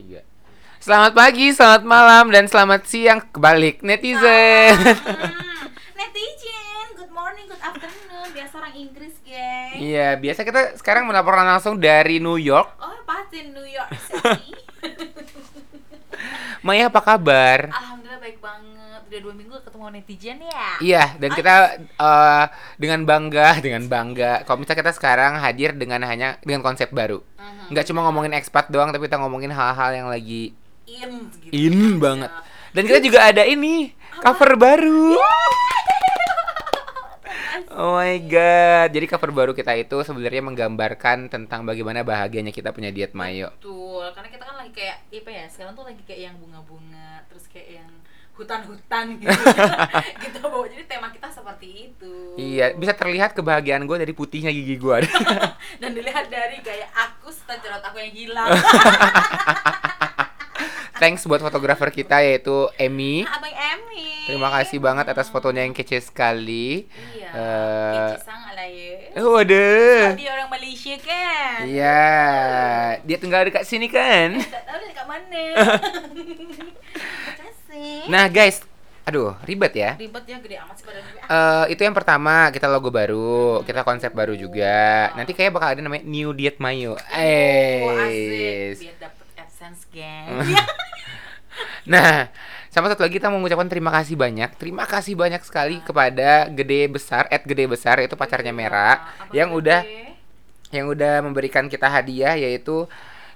[0.00, 0.20] tiga.
[0.80, 4.72] Selamat pagi, selamat malam, dan selamat siang kebalik netizen.
[4.80, 5.68] Hmm,
[6.00, 8.28] netizen, good morning, good afternoon.
[8.32, 9.76] Biasa orang Inggris, geng.
[9.76, 12.80] Iya, biasa kita sekarang melaporkan langsung dari New York.
[12.80, 14.56] Oh, pasti New York City.
[16.64, 17.68] Maya apa kabar?
[17.68, 18.69] Alhamdulillah baik banget.
[19.10, 20.66] Udah dua minggu ketemu netizen ya.
[20.78, 22.44] Iya, dan kita eh,
[22.78, 24.46] dengan bangga, dengan bangga.
[24.46, 27.74] Kalau misalnya kita sekarang hadir dengan hanya dengan konsep baru, Mhm.
[27.74, 30.54] nggak cuma ngomongin ekspat doang, tapi kita ngomongin hal-hal yang lagi
[30.86, 31.50] In, gitu.
[31.50, 31.98] in ya.
[31.98, 32.30] banget.
[32.70, 33.90] Dan kita juga ada ini
[34.22, 35.18] cover baru.
[37.70, 38.90] Oh my god.
[38.90, 43.54] Jadi cover baru kita itu sebenarnya menggambarkan tentang bagaimana bahagianya kita punya diet mayo.
[43.56, 45.44] Betul, karena kita kan lagi kayak apa ya?
[45.46, 47.90] Sekarang tuh lagi kayak yang bunga-bunga, terus kayak yang
[48.40, 49.28] hutan-hutan gitu.
[50.24, 50.64] gitu, Bo.
[50.64, 52.12] Jadi tema kita seperti itu.
[52.40, 54.96] Iya, bisa terlihat kebahagiaan gue dari putihnya gigi gue.
[55.80, 58.48] Dan dilihat dari gaya aku setelah jerawat aku yang hilang.
[61.00, 63.24] Thanks buat fotografer kita yaitu Emmy.
[63.24, 64.28] Abang Emmy.
[64.28, 66.84] Terima kasih banget atas fotonya yang kece sekali.
[67.16, 67.30] Iya.
[67.32, 68.92] Eh, Kece lah ya.
[69.24, 70.12] Oh, waduh.
[70.20, 71.64] Dia orang Malaysia kan.
[71.64, 72.04] Iya,
[73.00, 74.44] dia tinggal dekat sini kan.
[74.44, 75.44] Tak tahu dia dekat mana.
[78.08, 78.62] Nah, guys,
[79.04, 79.90] aduh, ribet ya.
[79.98, 81.20] Ribet ya gede amat sih badan gue.
[81.20, 85.10] Eh Ah, itu yang pertama kita logo baru, kita konsep baru juga.
[85.18, 86.94] Nanti kayak bakal ada namanya New Diet Mayo.
[86.94, 87.20] Oh, asik.
[87.20, 88.68] Eh.
[88.78, 90.26] Biar dapet AdSense, geng.
[91.84, 92.28] Nah,
[92.70, 94.54] sama satu lagi kita mau mengucapkan terima kasih banyak.
[94.56, 99.58] Terima kasih banyak sekali kepada Gede Besar, at Gede Besar itu pacarnya Merah yang gede.
[99.58, 99.80] udah
[100.70, 102.86] yang udah memberikan kita hadiah yaitu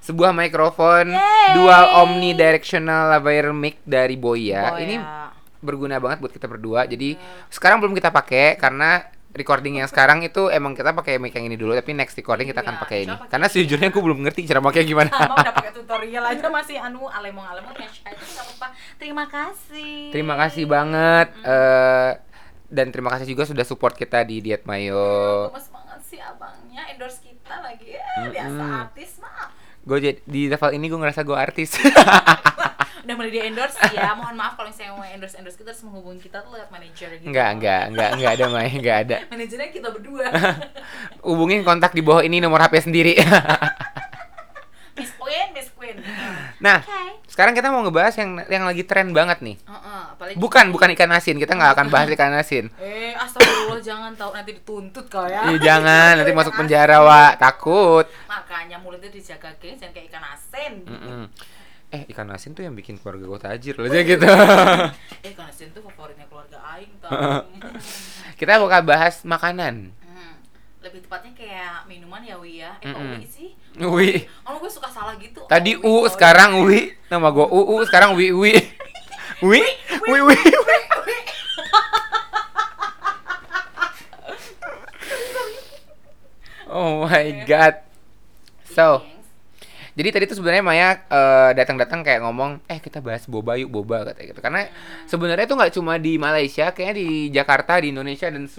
[0.05, 1.57] sebuah mikrofon Yeay.
[1.57, 4.71] dual omnidirectional lavalier mic dari Boya.
[4.71, 4.97] Oh, Ini
[5.59, 6.85] berguna banget buat kita berdua.
[6.85, 7.17] Jadi
[7.49, 9.01] sekarang belum kita pakai karena
[9.33, 12.61] recording yang sekarang itu emang kita pakai mic yang ini dulu tapi next recording kita
[12.61, 13.15] akan Iya, pakai ini.
[13.17, 15.11] pakai Karena ini sejujurnya aku belum ngerti cara pakai gimana.
[15.11, 21.33] sama udah pakai tutorial aja masih anu alemong alemong apa-apa terima kasih Terima kasih banget
[21.41, 22.13] eh
[22.67, 25.47] dan terima kasih juga sudah support kita di Diet Mayo.
[25.49, 29.51] gemes banget sih abangnya endorse kita lagi ya biasa artis mah
[29.85, 31.77] Gue di level ini gue ngerasa gue artis.
[33.05, 36.25] udah mulai di endorse ya mohon maaf kalau misalnya mau endorse endorse kita harus menghubungi
[36.25, 39.17] kita tuh lewat manajer gitu enggak, enggak, enggak, enggak ada Mai, enggak ada.
[39.33, 40.25] manajernya kita berdua
[41.29, 43.13] Hubungin kontak di bawah ini nomor HP sendiri.
[44.97, 46.01] Miss Queen Miss Queen
[46.65, 47.24] nah, Oke.
[47.35, 49.59] Sekarang kita mau ngebahas yang yang lagi tren banget nih.
[49.59, 51.35] Heeh, apalagi Bukan, bukan ikan asin.
[51.35, 52.71] Kita nggak akan bahas ikan asin.
[52.79, 57.37] eh astagfirullah jangan tahu nanti dituntut kau ya Ih, jangan, nanti masuk penjara, Wak.
[57.37, 58.07] Takut.
[58.25, 61.23] makanya mulutnya dijaga geng jangan kayak ikan asin Mm-mm.
[61.91, 64.27] Eh, ikan asin tuh yang bikin keluarga gue tajir loh, jadi gitu.
[65.27, 67.11] eh ikan asin tuh favoritnya keluarga Aing tau
[68.39, 69.95] kita bakal bahas makanan.
[69.97, 70.35] Hmm,
[70.81, 72.91] lebih tepatnya kayak minuman ya Wi ya eh.
[72.91, 74.23] Wi sih Wi.
[74.47, 76.95] oh gue suka salah gitu Tadi U, Oh, Wi, oh, sekarang Wi.
[77.11, 78.55] Nama gue UU, sekarang Wi Wi.
[79.43, 79.63] Wi,
[80.07, 80.37] Wi Wi.
[86.75, 87.87] Oh my god.
[88.75, 89.07] So,
[89.95, 94.11] jadi tadi tuh sebenarnya Maya eh, datang-datang kayak ngomong, eh kita bahas boba yuk boba
[94.11, 94.41] katanya gitu.
[94.43, 94.61] Karena
[95.07, 98.51] sebenarnya tuh nggak cuma di Malaysia, kayaknya di Jakarta, di Indonesia dan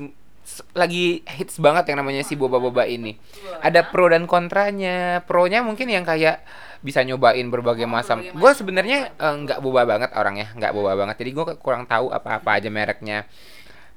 [0.72, 3.18] lagi hits banget yang namanya si boba-boba ini.
[3.60, 5.20] Ada pro dan kontranya.
[5.24, 6.42] Pronya mungkin yang kayak
[6.80, 8.22] bisa nyobain berbagai Oh, macam.
[8.22, 11.16] Gue sebenarnya eh, nggak boba banget orangnya, nggak boba banget.
[11.18, 13.26] Jadi gue kurang tahu apa-apa aja mereknya.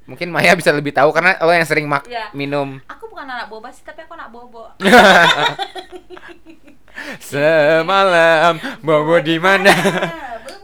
[0.08, 2.32] Mungkin Maya bisa lebih tahu karena lo yang sering mak Iya.
[2.32, 2.81] minum.
[2.88, 4.72] aku bukan anak boba sih tapi aku anak bobo
[7.20, 9.69] Semalam bobo di mana?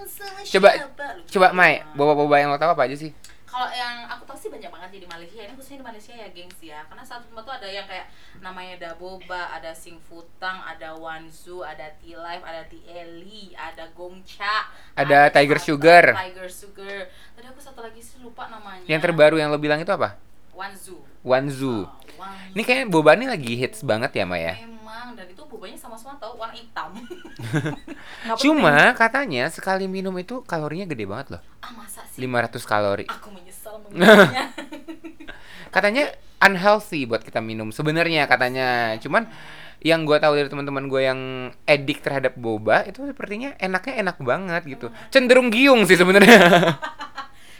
[0.08, 0.68] Sama Coba
[1.28, 1.46] coba.
[1.52, 3.10] Mai, boba-boba yang lo tahu apa aja sih?
[3.54, 6.26] Kalau yang aku tahu sih banyak banget ya di Malaysia ini khususnya di Malaysia ya
[6.28, 8.10] gengs ya karena satu tempat tuh ada yang kayak
[8.40, 13.86] namanya ada boba ada sing futang ada wanzu ada tea life ada tea eli ada
[13.92, 16.04] gongcha Ada Tiger Fanta, Sugar.
[16.12, 16.98] tiger sugar
[17.30, 20.18] tadi aku satu lagi sih lupa namanya Yang terbaru yang lo bilang itu apa?
[20.50, 21.82] wanzu Wanzu.
[21.82, 22.52] Oh, wanzu.
[22.52, 24.58] Ini kayaknya boba ini lagi hits banget ya Maya.
[24.60, 26.92] memang dan itu bobanya sama-sama tahu warna hitam
[28.40, 31.42] Cuma katanya sekali minum itu kalorinya gede banget loh.
[31.58, 33.04] ah masa sih 500 kalori.
[33.08, 33.32] aku
[35.74, 38.94] Katanya unhealthy buat kita minum sebenarnya katanya.
[39.00, 39.26] Cuman
[39.84, 41.20] yang gua tahu dari teman-teman gue yang
[41.64, 44.86] edik terhadap boba itu sepertinya enaknya enak banget gitu.
[45.10, 46.38] Cenderung giung sih sebenarnya.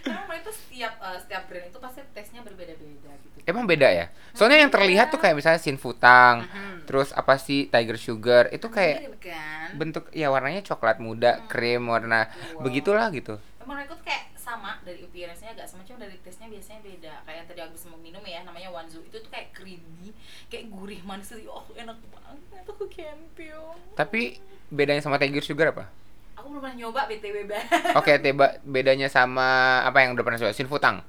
[0.05, 4.07] karena setiap eh, setiap brand itu pasti tesnya berbeda-beda gitu Emang beda ya?
[4.37, 6.85] Soalnya yang terlihat tuh kayak misalnya Sin Futang, Mhm.
[6.85, 12.29] terus apa sih Tiger Sugar itu kayak kan bentuk ya warnanya coklat muda, krim warna
[12.57, 12.69] Wow.
[12.69, 13.41] begitulah gitu.
[13.65, 17.47] emang tuh kayak sama dari appearance-nya agak sama cuma dari taste-nya biasanya beda kayak yang
[17.47, 20.15] tadi aku sempat minum ya namanya Wanzu itu tuh kayak creamy
[20.47, 25.91] kayak gurih manis tuh oh enak banget aku campion Tapi bedanya sama Tiger Sugar apa?
[26.35, 27.67] aku belum pernah nyoba btw Bang.
[27.97, 29.47] Oke, teba bedanya sama
[29.81, 30.53] apa yang udah pernah coba?
[30.53, 31.01] Sinfutang.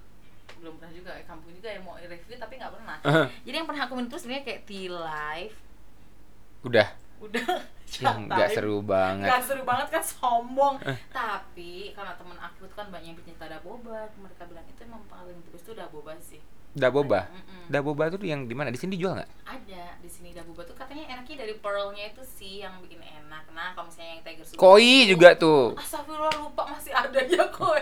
[0.58, 3.28] belum pernah juga kampung juga yang mau review tapi nggak pernah Uh-huh.
[3.44, 5.54] jadi yang pernah aku minum tuh sebenarnya kayak tea life
[6.64, 6.88] Udah.
[7.22, 7.46] udah
[7.86, 9.28] Nggak seru banget.
[9.30, 10.76] Nggak seru banget kan sombong
[11.10, 15.38] tapi karena temen aku tuh kan banyak yang pecinta boba mereka bilang itu emang paling
[15.46, 16.42] bagus tuh boba sih
[16.76, 17.32] Daboba.
[17.32, 17.72] Mm-mm.
[17.72, 18.68] Daboba tuh yang di mana?
[18.68, 19.32] Di sini dijual nggak?
[19.48, 23.72] ada di sini boba tuh katanya enaknya dari pearlnya itu sih yang bikin enak nah
[23.72, 25.72] kalau misalnya yang tiger sugar Koi itu- juga tuh.
[25.80, 27.80] Astagfirullah lupa masih ada ya koi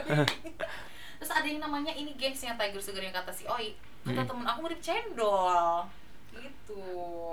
[1.18, 2.14] terus ada yang namanya ini
[2.46, 3.74] yang tiger sugar yang kata si Oi
[4.04, 4.30] kata Mm.
[4.30, 5.88] temen aku mirip cendol
[6.38, 6.78] gitu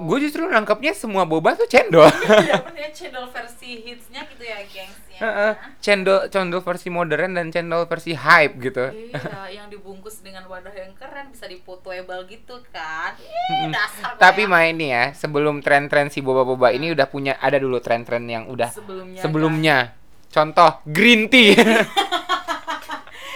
[0.00, 2.08] Gue justru nangkepnya semua boba tuh cendol.
[2.44, 5.52] Iya bener cendol versi hitsnya gitu ya gengs ya Heeh.
[5.84, 8.88] cendol cendol versi modern dan cendol versi hype gitu.
[8.88, 13.12] Iya, yang dibungkus dengan wadah yang keren bisa dipotable gitu kan.
[13.20, 17.76] Ih, dasar Tapi main nih ya, sebelum tren-tren si boba-boba ini udah punya ada dulu
[17.84, 19.20] tren-tren yang udah sebelumnya.
[19.20, 19.78] sebelumnya.
[20.32, 21.52] Contoh green tea.
[21.60, 21.84] kan.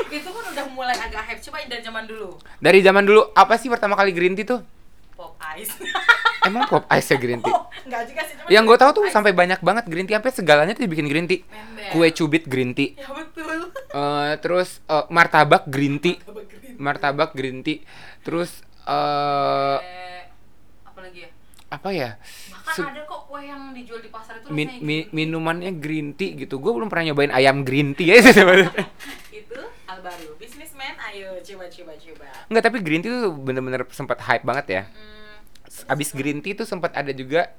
[0.09, 1.45] itu kan udah mulai agak hype.
[1.45, 2.41] Coba dari zaman dulu.
[2.57, 4.65] Dari zaman dulu apa sih pertama kali green tea tuh?
[5.35, 5.75] Pop ice.
[6.47, 7.51] Emang pop ice ya green tea?
[7.51, 8.35] oh, enggak juga sih.
[8.37, 9.13] Cuma Yang gue tahu tuh ice.
[9.13, 11.43] sampai banyak banget green tea sampai segalanya tuh dibikin green tea.
[11.43, 11.91] Member.
[11.91, 12.95] Kue cubit green tea.
[12.95, 13.59] Ya betul.
[13.73, 16.21] Eh, terus eh, martabak green tea.
[16.21, 16.77] Green.
[16.77, 17.83] Martabak green tea.
[18.21, 19.79] Terus Eh,
[20.85, 21.31] apa lagi ya?
[21.69, 22.11] apa ya?
[22.53, 26.37] Bahkan Se- ada kok kue yang dijual di pasar itu Min- mi- minumannya green tea
[26.37, 26.57] gitu.
[26.57, 28.69] Gue belum pernah nyobain ayam green tea ya sebenarnya.
[29.35, 34.45] itu Albaru businessman ayo coba coba coba Enggak, tapi green tea tuh bener-bener sempat hype
[34.45, 34.83] banget ya.
[34.85, 35.24] hmm,
[35.87, 37.51] Abis green tea tuh sempat ada juga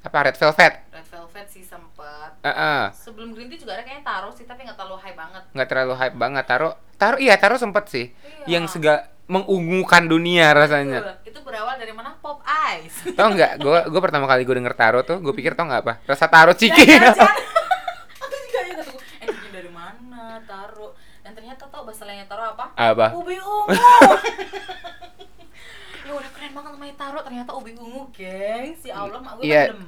[0.00, 0.74] apa red velvet.
[0.88, 2.88] red velvet sih sempet Heeh.
[2.96, 5.94] sebelum green tea juga ada kayaknya taro sih tapi nggak terlalu high banget nggak terlalu
[5.94, 6.44] hype banget.
[6.46, 8.06] Taro, taro iya taro sempet sih.
[8.48, 8.60] Iya.
[8.60, 8.94] Yang sega
[9.26, 11.00] mengungukan dunia rasanya.
[11.06, 11.30] Betul.
[11.30, 12.42] itu berawal dari mana pop
[12.74, 13.62] ice Tau nggak?
[13.62, 15.92] Gue gue pertama kali gue denger taro tuh, gue pikir tau nggak apa?
[16.02, 16.82] Rasa taro ciki.
[16.82, 17.36] Jangan-jangan.
[18.22, 22.74] aku juga ya kata eh dari mana taro dan ternyata tau bahasa lainnya taro apa
[22.74, 23.06] apa?
[23.14, 23.74] ubi ungu
[26.06, 29.64] ya udah keren banget namanya taro ternyata ubi ungu geng si Allah mak gue Iya.
[29.70, 29.80] kan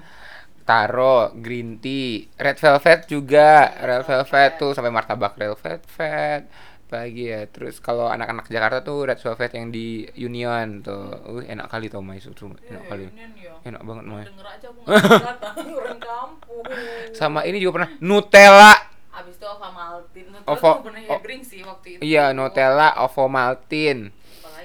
[0.63, 4.53] Taro, green tea, red velvet juga, red Red velvet velvet.
[4.57, 6.43] tuh sampai martabak red velvet.
[6.87, 11.67] Lagi ya, terus kalau anak-anak Jakarta tuh red velvet yang di Union tuh, uh, enak
[11.67, 13.59] kali tau Mai susu, enak kali, ya.
[13.65, 14.23] enak banget Mai.
[14.23, 16.65] denger aja aku nggak datang orang kampung
[17.11, 18.75] Sama ini juga pernah Nutella,
[19.11, 21.11] abis itu Ova Maltin Nutella Ovo- tuh oh.
[21.11, 24.13] hebring sih waktu itu iya Nutella, Ovomaltine,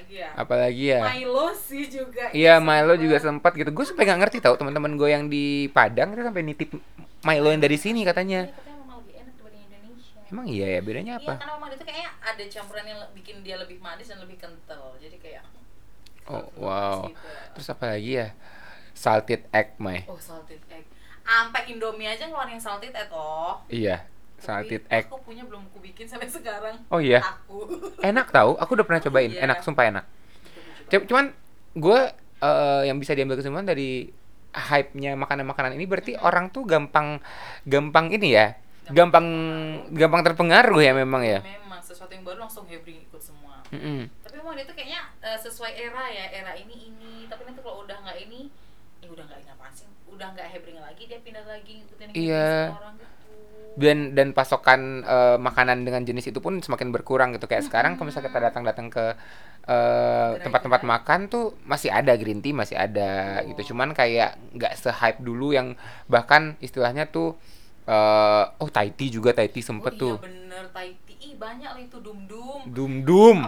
[0.08, 1.00] apalagi ya apalagi ya.
[1.12, 3.68] Milo sih juga Iya Milo juga sempat gitu.
[3.68, 6.70] Gue sampai nggak ngerti tau teman-teman gue yang di Padang itu sampai nitip
[7.20, 8.40] Milo yang dari sini Iya, katanya.
[8.48, 11.34] katanya memang lebih enak dibanding Indonesia Emang iya ya bedanya Iya apa?
[11.36, 15.16] karena memang itu kayaknya ada campuran yang bikin dia lebih manis dan lebih kental jadi
[15.16, 15.44] kayak
[16.28, 17.08] Oh wow.
[17.08, 17.20] gitu.
[17.54, 18.28] Terus apa lagi ya?
[18.92, 20.04] Salted egg Mai.
[20.04, 20.84] oh salted egg
[21.22, 24.04] sampai Indomie aja ngeluarin yang salted egg oh Iya.
[24.38, 25.04] Salted egg.
[25.04, 27.18] aku punya belum aku bikin sampai sekarang Oh iya.
[27.18, 27.66] aku
[28.00, 28.54] Enak tau.
[28.56, 29.28] Aku udah pernah cobain.
[29.28, 29.44] Iya.
[29.44, 30.04] Enak, sumpah enak.
[30.88, 31.34] Cuman
[31.74, 32.00] gue
[32.38, 34.08] eh, yang bisa diambil kesimpulan dari
[34.50, 37.18] hype-nya makanan-makanan ini berarti orang tuh gampang
[37.62, 38.54] gampang ini ya.
[38.88, 39.26] Gampang
[39.92, 41.44] gampang terpengaruh ya memang ya.
[41.44, 44.08] memang sesuatu yang baru langsung hebring ikut semua Mm-mm.
[44.18, 48.00] tapi emang itu kayaknya eh, sesuai era ya era ini ini tapi nanti kalau udah
[48.00, 48.48] nggak ini
[48.98, 52.16] ya udah nggak ini apaan sih udah nggak hebring lagi dia pindah lagi ngikutin yang
[52.16, 52.48] Iya.
[52.64, 53.12] semua orang gitu
[53.78, 57.46] dan dan pasokan eh, makanan dengan jenis itu pun semakin berkurang gitu.
[57.46, 59.04] Kayak sekarang kalau misalnya kita datang-datang ke
[59.64, 63.54] eh, tempat-tempat makan tuh masih ada green tea masih ada Oh.
[63.54, 63.70] gitu.
[63.72, 65.78] Cuman kayak nggak se-hype dulu yang
[66.10, 67.38] bahkan istilahnya tuh
[67.86, 70.14] eh, oh Thai tea juga Thai tea sempet oh, tuh.
[70.18, 71.16] iya bener Thai tea.
[71.18, 73.38] Ih, banyak lah itu dum dum dum dum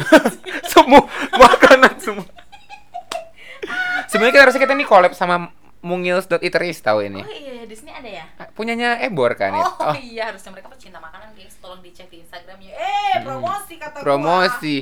[0.74, 2.26] semua makanan semua.
[4.10, 5.50] Sebenarnya kita harusnya kita nih collab sama
[5.84, 7.20] mungils.eateries tahu ini.
[7.20, 8.24] Oh iya di sini ada ya?
[8.56, 9.72] Punyanya Ebor kan itu.
[9.84, 11.54] Oh, iya harusnya mereka pecinta makanan guys.
[11.60, 14.00] Tolong dicek di Instagramnya eh promosi kata gua.
[14.00, 14.04] Hmm.
[14.04, 14.76] promosi.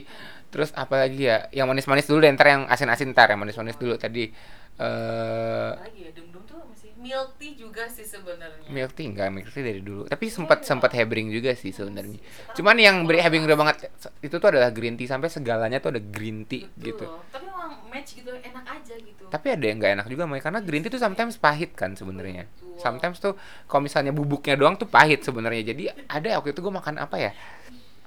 [0.52, 1.50] Terus apa lagi ya?
[1.50, 4.30] Yang manis-manis dulu deh ntar yang asin-asin ntar yang manis-manis dulu tadi.
[4.78, 8.64] Eh Apa lagi ya dum dum tuh masih milk tea juga sih sebenarnya.
[8.64, 10.06] Milk tea enggak milk tea dari dulu.
[10.06, 10.66] Tapi sempat Iya.
[10.68, 12.23] sempat hebring juga sih sebenarnya.
[12.52, 13.76] Cuman yang beri hebring udah banget
[14.21, 16.87] itu tuh adalah green tea sampai segalanya tuh ada green tea Betul.
[16.87, 17.04] gitu.
[17.28, 19.23] Tapi emang match gitu enak aja gitu.
[19.26, 22.47] Tapi ada yang nggak enak juga Mai karena green tea tuh sometimes pahit kan sebenarnya.
[22.78, 23.35] Sometimes tuh
[23.66, 25.62] kalau misalnya bubuknya doang tuh pahit sebenarnya.
[25.66, 27.32] Jadi ada waktu itu gue makan apa ya?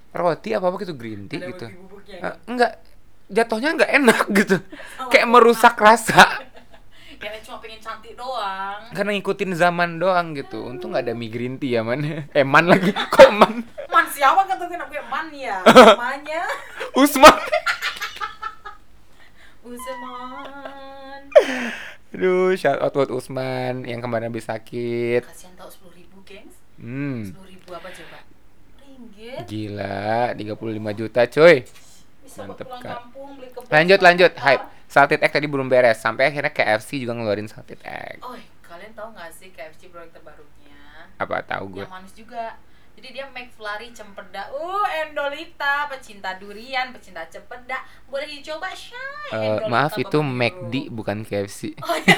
[0.10, 1.66] Roti apa apa gitu green tea Ada gitu.
[1.68, 2.34] bubuk-bubuknya Eh, kan?
[2.48, 2.72] enggak
[3.25, 4.56] jatuhnya nggak enak gitu.
[4.96, 6.24] Sama kayak merusak rasa
[7.15, 8.79] Kayaknya cuma pengen cantik doang.
[8.91, 10.67] Karena ngikutin zaman doang gitu.
[10.67, 12.03] Untung nggak ada mie green tea ya man.
[12.36, 12.91] Eman lagi.
[13.15, 13.63] Kok man?
[13.91, 15.57] Man siapa kata gue namanya Man ya?
[15.95, 16.41] Namanya
[16.95, 17.36] Usman.
[19.65, 21.22] Usman.
[22.15, 25.25] Aduh, shout out buat Usman yang kemarin habis sakit.
[25.25, 26.55] kasihan tau sepuluh ribu gengs.
[26.79, 27.27] Hmm.
[27.27, 28.19] sepuluh ribu apa coba?
[28.79, 29.43] Ringgit.
[29.48, 31.22] Gila, 35 juta
[32.36, 33.31] bisa buat Mantep, kebun
[33.72, 34.65] Lanjut lanjut, hype.
[34.88, 38.22] Salted egg tadi belum beres sampai akhirnya KFC juga ngeluarin salted egg.
[38.22, 40.80] oh kalian tahu nggak sih KFC produk terbarunya
[41.15, 41.84] Apa tahu gue?
[41.84, 42.56] yang manis juga
[42.96, 47.75] jadi dia McFlurry cempeda uh Endolita pecinta durian pecinta cempeda
[48.06, 48.96] boleh dicoba shy
[49.32, 51.75] Eh, Endolita maaf itu McD bukan KFC.
[51.77, 52.18] oh, iya.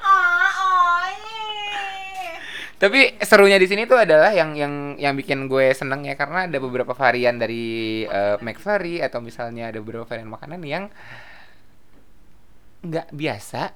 [0.00, 2.38] ah oh, iya.
[2.84, 6.58] Tapi serunya di sini tuh adalah yang yang yang bikin gue seneng ya karena ada
[6.60, 10.92] beberapa varian dari eh, McFlurry atau misalnya ada beberapa varian makanan yang
[12.84, 13.72] nggak biasa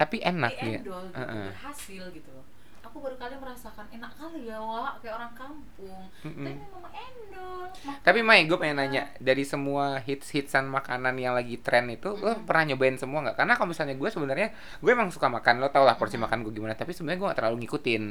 [0.00, 0.80] tapi enak ya.
[0.80, 2.32] gitu berhasil gitu
[2.80, 6.48] aku baru kali merasakan enak kali ya wah kayak orang kampung Mm-mm.
[6.48, 7.68] tapi memang endol
[8.00, 12.48] Tapi Mai, gue pengen nanya dari semua hits-hitsan makanan yang lagi tren itu, lo Mm-mm.
[12.48, 13.36] pernah nyobain semua nggak?
[13.36, 14.48] Karena kalau misalnya gue sebenarnya
[14.80, 16.24] gue emang suka makan, lo tau lah porsi Mm-mm.
[16.24, 16.72] makan gue gimana.
[16.72, 18.02] Tapi sebenarnya gue nggak terlalu ngikutin.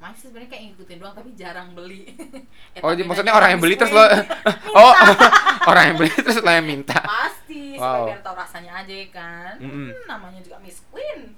[0.00, 2.08] Masih sebenarnya kayak ngikutin doang tapi jarang beli
[2.74, 4.00] Eh, Oh, jadi maksudnya orang yang beli terus lo,
[4.80, 4.92] oh
[5.70, 6.98] orang yang beli terus lo yang minta.
[6.98, 7.78] pasti Wow.
[7.78, 9.88] supaya biar tahu rasanya aja ya kan Mm-mm.
[9.88, 11.36] Hmm, namanya juga Miss Queen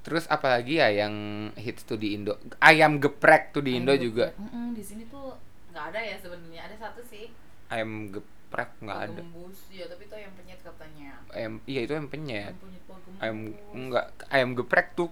[0.00, 1.14] Terus apalagi ya yang
[1.52, 2.38] hits tuh di Indo?
[2.58, 4.30] Ayam geprek tuh di Indo Ayam juga.
[4.30, 4.38] geprek.
[4.46, 5.34] Mm-mm, di sini tuh
[5.68, 7.26] nggak ada ya sebenarnya ada satu sih
[7.66, 9.18] Ayam geprek nggak ada.
[9.18, 12.54] Gembus ya tapi itu ayam penyet katanya Ayam iya itu ayam penyet.
[12.54, 12.82] ayam penyet.
[13.18, 13.36] Ayam
[13.74, 15.10] enggak ayam geprek tuh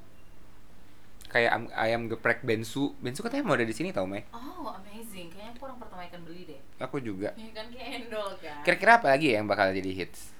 [1.34, 2.94] kayak am- ayam geprek bensu.
[2.96, 4.22] Bensu katanya mau ada di sini tau Mai?
[4.30, 7.34] oh amazing kayaknya aku orang pertama ikan beli deh Aku juga.
[7.34, 10.30] ya kan kayak endol kan Kira-kira apa lagi ya yang bakal jadi hits?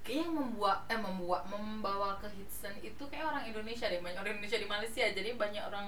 [0.00, 4.32] kayaknya yang membuat eh membuat membawa ke hitsen itu kayak orang Indonesia deh banyak orang
[4.32, 5.86] Indonesia di Malaysia jadi banyak orang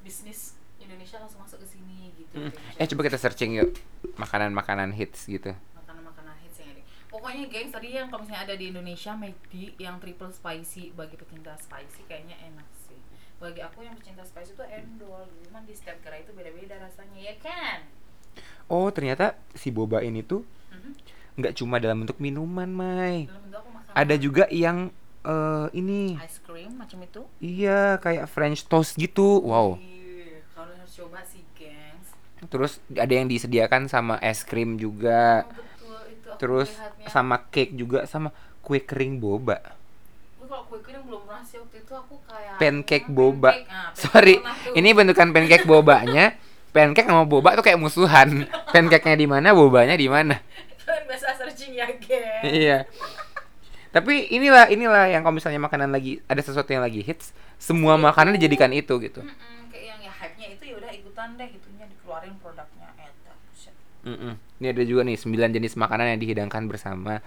[0.00, 2.52] bisnis Indonesia langsung masuk ke sini gitu Hmm.
[2.52, 3.74] Kayak Eh coba kita searching yuk
[4.14, 5.50] makanan-makanan hits gitu.
[5.74, 9.98] makanan-makanan hits yang ada pokoknya gengs tadi yang kalau misalnya ada di Indonesia McD yang
[9.98, 12.64] triple spicy bagi pecinta spicy kayaknya enak
[13.40, 17.34] bagi aku yang pecinta spicy itu endol cuman di setiap gerai itu beda-beda rasanya ya
[17.40, 17.80] kan
[18.70, 20.46] Oh ternyata si boba ini tuh
[21.34, 23.26] nggak cuma dalam bentuk minuman, Mai.
[23.26, 28.96] dalam bentuk Ada juga yang eh ini, ice cream macam itu iya kayak French toast
[28.96, 29.42] gitu.
[29.42, 29.76] Wow.
[29.76, 32.14] Ih, kalian harus coba sih gengs
[32.48, 35.44] Terus ada yang disediakan sama es krim juga.
[35.44, 36.70] Oh, betul itu aku Terus
[37.10, 38.32] sama cake juga sama
[38.62, 39.79] kue kering boba.
[40.50, 43.50] Kalau kue kering belum pernah sih waktu itu aku kayak Pancake Ah, boba.
[43.54, 43.70] pancake.
[43.70, 44.34] Ah, pancake Sorry,
[44.74, 46.34] ini bentukan pancake bobanya.
[46.70, 48.50] Pancake sama boba tuh kayak musuhan.
[48.74, 50.42] Pancake-nya di mana, bobanya di mana.
[50.82, 52.78] kalian biasa searching ya gengs iya.
[53.90, 58.34] Tapi inilah inilah yang kalau misalnya makanan lagi ada sesuatu yang lagi hits, semua makanan
[58.34, 59.22] dijadikan itu gitu.
[59.22, 63.74] Mm-mm, kayak yang ya hype-nya itu ya udah ikutan deh gitunya dikeluarin produknya eta buset.
[64.02, 64.34] Mm-mm.
[64.58, 67.22] Ini ada juga nih 9 jenis makanan yang dihidangkan bersama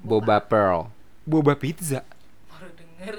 [0.00, 0.88] boba pearl.
[1.24, 2.04] Boba pizza.
[2.96, 3.16] Denger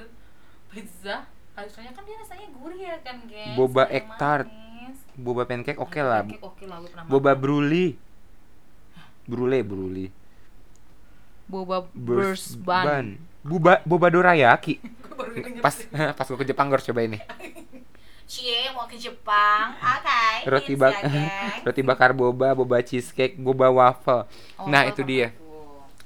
[0.67, 1.15] pizza
[1.53, 4.47] harusnya kan dia rasanya gurih ya kan gengs Boba Kayak egg tart.
[4.47, 4.97] manis.
[5.15, 6.21] Boba pancake oke Boba lah.
[6.23, 7.41] pancake oke lah gue pernah Boba makan.
[7.41, 7.87] bruli.
[9.25, 10.07] Brule, bruli.
[11.45, 14.79] boba Burst burst bun, Boba boba dorayaki.
[15.63, 15.73] Pas
[16.17, 17.17] pas gue ke Jepang gue harus coba ini.
[18.31, 23.71] Cie mau ke Jepang oke Roti hits bak ya, roti bakar boba, boba cheesecake, boba
[23.71, 24.27] waffle.
[24.59, 25.31] Oh, nah, itu dia.
[25.31, 25.46] tuh.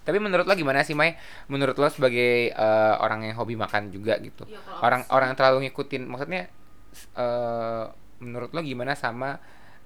[0.01, 1.13] Tapi menurut lo gimana sih, Mai?
[1.45, 4.49] Menurut lo sebagai eh, orang yang hobi makan juga gitu.
[4.49, 6.49] Kalau orang orang yang terlalu ngikutin maksudnya
[7.17, 7.85] eh
[8.21, 9.41] menurut lo gimana sama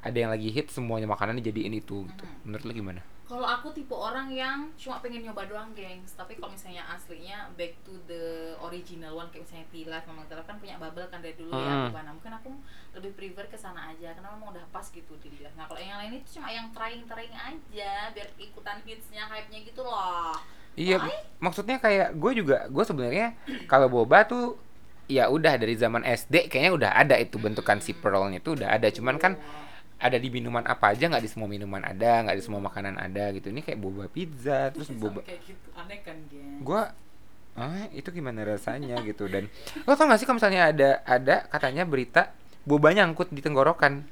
[0.05, 2.24] ada yang lagi hit semuanya makanan dijadiin itu gitu.
[2.24, 2.36] Hmm.
[2.45, 3.01] Menurut lo gimana?
[3.25, 6.13] Kalau aku tipe orang yang cuma pengen nyoba doang, gengs.
[6.13, 10.62] Tapi kalau misalnya aslinya back to the original one, kayak misalnya Tilak, memang Tilak kan
[10.62, 11.65] punya bubble kan dari dulu Hmm.
[11.65, 11.74] ya.
[11.89, 12.13] Bubana.
[12.13, 12.50] Mungkin aku
[12.94, 15.50] lebih prefer ke sana aja, karena memang udah pas gitu di lidah.
[15.58, 20.38] Nah kalau yang lain itu cuma yang trying-trying aja, biar ikutan hitsnya, hype-nya gitu loh.
[20.75, 21.17] Iya, Why?
[21.39, 23.34] maksudnya kayak gue juga gue sebenarnya
[23.65, 24.60] kalau boba tuh
[25.08, 28.91] ya udah dari zaman SD kayaknya udah ada itu bentukan si pearlnya itu udah ada
[28.91, 29.39] cuman kan
[30.05, 33.33] ada di minuman apa aja nggak di semua minuman ada nggak di semua makanan ada
[33.33, 36.17] gitu ini kayak boba pizza terus boba kayak gitu, aneh kan,
[36.62, 36.81] gue
[37.55, 39.47] ah itu gimana rasanya gitu dan
[39.88, 42.35] lo tau gak sih kalau misalnya ada ada katanya berita
[42.67, 44.03] boba nyangkut di tenggorokan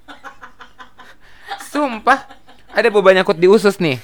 [1.71, 2.23] sumpah
[2.71, 4.00] ada boba nyangkut di usus nih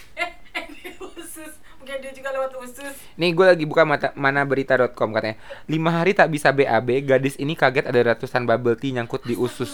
[0.70, 1.56] di usus.
[1.80, 2.96] Mungkin dia juga lewat usus.
[3.16, 5.40] nih gue lagi buka mata mana berita.com katanya
[5.72, 9.72] lima hari tak bisa BAB gadis ini kaget ada ratusan bubble tea nyangkut di usus.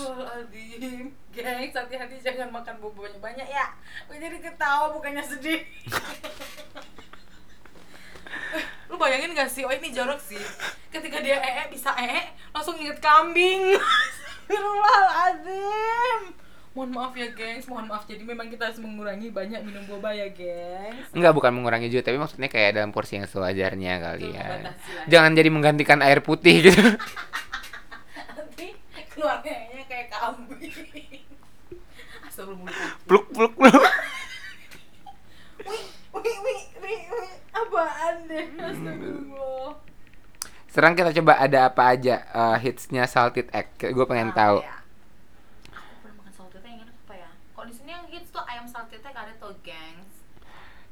[1.36, 3.76] Gengs, hati-hati jangan makan boba banyak ya.
[4.08, 5.68] Gue jadi ketawa bukannya sedih.
[8.90, 9.68] Lu bayangin gak sih?
[9.68, 10.40] Oh ini jorok sih.
[10.88, 13.76] Ketika dia ee bisa ee, langsung inget kambing.
[14.46, 16.22] Astagfirullahaladzim.
[16.76, 20.28] mohon maaf ya gengs mohon maaf jadi memang kita harus mengurangi banyak minum boba ya
[20.28, 24.76] gengs Enggak bukan mengurangi juga tapi maksudnya kayak dalam porsi yang sewajarnya kali Betul, ya.
[25.08, 26.76] Jangan jadi menggantikan air putih gitu.
[28.36, 28.76] nanti
[29.08, 31.24] keluarganya kayak kambing
[32.36, 32.76] Astagfirullah
[33.08, 33.72] pluk pluk pluk.
[35.64, 39.72] wih wih wih wih wih apaan deh astagfirullah
[40.68, 43.72] Sekarang kita coba ada apa aja eh, hitsnya Salted Egg.
[43.80, 44.58] Gue pengen Ah, tahu.
[44.60, 44.76] ya.
[45.72, 48.44] aku pernah makan salted egg yang enak apa ya kalau di sini yang hits tuh
[48.44, 50.25] ayam salted egg ada tuh gengs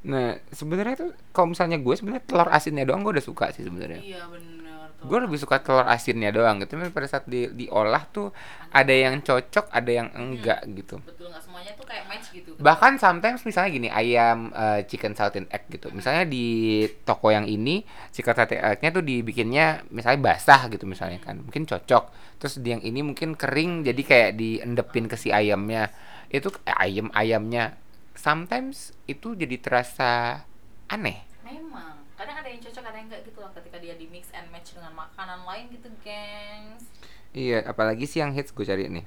[0.04, 4.04] Nah, sebenarnya tuh kalau misalnya gue sebenarnya telur asinnya doang gue udah suka sih sebenarnya.
[4.04, 4.64] iya bener
[5.04, 6.80] tuh Gue lebih suka telur asinnya doang gitu.
[6.80, 8.32] Tapi pada saat di diolah tuh
[8.72, 11.04] ada yang cocok, ada yang enggak gitu.
[11.04, 15.46] betul nggak semuanya tuh kayak match gitu Bahkan sometimes misalnya gini, ayam eh, chicken salted
[15.52, 15.92] egg gitu.
[15.92, 17.84] Misalnya di toko yang ini
[18.16, 21.44] chicken salted egg-nya tuh dibikinnya misalnya basah gitu misalnya kan.
[21.44, 22.04] Mungkin cocok.
[22.40, 25.92] Terus di yang ini mungkin kering jadi kayak diendepin ke si ayamnya.
[26.32, 27.83] Itu eh, ayam-ayamnya
[28.24, 30.48] sometimes itu jadi terasa
[30.88, 31.28] aneh.
[31.44, 34.48] memang kadang ada yang cocok ada yang enggak gitu loh ketika dia di mix and
[34.48, 36.88] match dengan makanan lain gitu gengs
[37.34, 39.06] Iya, apalagi sih yang hits gue cari nih.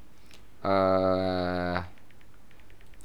[0.66, 1.78] Eh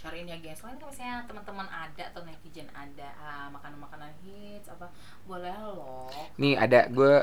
[0.01, 4.89] cariin ya gengs lain kalau misalnya teman-teman ada atau netizen ada ah, makanan-makanan hits apa
[5.29, 6.09] boleh loh
[6.41, 7.13] nih ada gue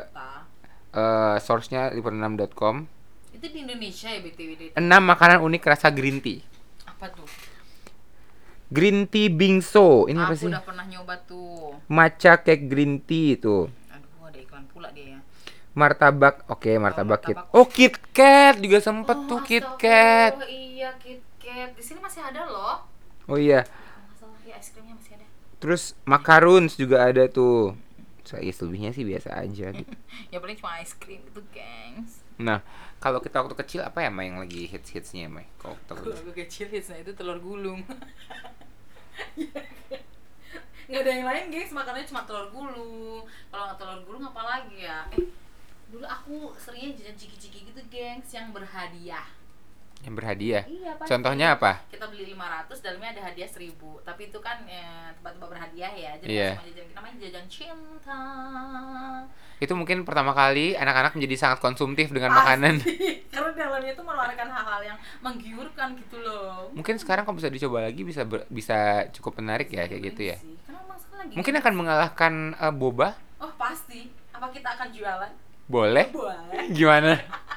[0.94, 2.86] eh source-nya liputan6.com.
[3.34, 6.38] itu di Indonesia ya btw 6 makanan unik rasa green tea.
[6.86, 7.26] apa tuh
[8.68, 10.04] Green tea bingso.
[10.04, 10.48] Ini apa aku sih?
[10.48, 13.64] udah pernah nyoba tuh Matcha cake green tea itu.
[13.88, 15.20] aduh ada iklan pula dia ya
[15.72, 16.44] Martabak.
[16.48, 17.36] Oke, martabak kit.
[17.38, 17.54] martabak.
[17.54, 20.36] Oh, Kit Kat juga sempet tuh Kit Kat.
[20.36, 22.84] oh iya Kit Kat di sini masih ada loh
[23.24, 23.64] Oh iya.
[24.42, 25.26] Ya es krimnya masih ada
[25.58, 27.76] Terus macaroons juga ada tuh.
[28.22, 29.92] Saya selebihnya sih biasa aja gitu.
[30.32, 32.60] ya paling cuma es krim itu gengs Nah,
[32.96, 35.48] kalau kita waktu kecil apa ya Mai yang lagi hits-hitsnya Mai?
[35.56, 37.80] Kalau waktu- aku kecil hitsnya itu telur gulung
[40.88, 44.88] nggak ada yang lain guys makannya cuma telur gulung kalau nggak telur gulung apa lagi
[44.88, 45.04] ya?
[45.12, 45.28] Eh
[45.88, 49.24] dulu aku seringnya jajan ciki-ciki gitu gengs yang berhadiah
[50.00, 50.62] yang berhadiah.
[50.64, 51.10] iya pasti.
[51.10, 51.82] Contohnya apa?
[51.88, 56.28] kita beli 500 dalamnya ada hadiah 1000 tapi itu kan eh, tempat-tempat berhadiah ya jadi
[56.28, 56.50] Iya.
[56.54, 58.20] cuma jajan namanya jajan cinta
[59.58, 62.78] Itu mungkin pertama kali anak-anak menjadi sangat konsumtif dengan makanan.
[62.78, 62.94] Pasti.
[63.34, 68.02] karena dalamnya itu mengeluarkan hal-hal yang menggiurkan gitu loh Mungkin sekarang kalau bisa dicoba lagi
[68.02, 68.78] bisa ber- bisa
[69.10, 70.36] cukup menarik ya kayak gitu ya.
[70.38, 73.18] Lagi Mungkin akan mengalahkan eh, boba.
[73.38, 74.06] Oh pasti.
[74.30, 75.32] Apa kita akan jualan?
[75.66, 76.06] Boleh?
[76.08, 76.70] Boleh.
[76.78, 77.18] Gimana?